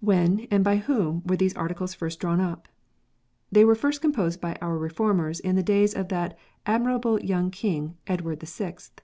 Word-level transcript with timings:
"When 0.00 0.40
and 0.50 0.62
by 0.62 0.76
whom 0.76 1.22
were 1.24 1.34
these 1.38 1.56
Articles 1.56 1.94
first 1.94 2.20
drawn 2.20 2.42
up? 2.42 2.68
They 3.50 3.64
were 3.64 3.74
first 3.74 4.02
composed 4.02 4.38
by 4.38 4.58
our 4.60 4.76
Reformers 4.76 5.40
in 5.40 5.56
the 5.56 5.62
days 5.62 5.94
of 5.94 6.08
that 6.10 6.36
admirable 6.66 7.18
young 7.22 7.50
King, 7.50 7.96
Edward 8.06 8.40
the 8.40 8.46
Sixth. 8.46 9.00